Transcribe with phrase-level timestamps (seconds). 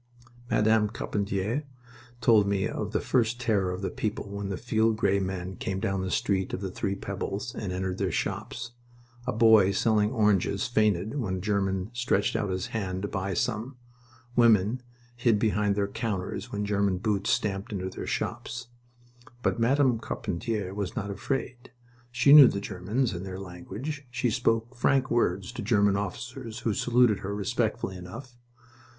[0.49, 1.63] Madame Carpentier
[2.21, 5.79] told me of the first terror of the people when the field gray men came
[5.79, 8.71] down the Street of the Three Pebbles and entered their shops.
[9.27, 13.77] A boy selling oranges fainted when a German stretched out his hand to buy some.
[14.35, 14.81] Women
[15.15, 18.69] hid behind their counters when German boots stamped into their shops.
[19.43, 21.69] But Madame Carpentier was not afraid.
[22.11, 24.07] She knew the Germans and their language.
[24.09, 28.35] She spoke frank words to German officers, who saluted her respectfully enough.